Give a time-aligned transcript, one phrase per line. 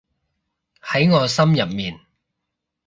[0.81, 1.99] 喺我心入面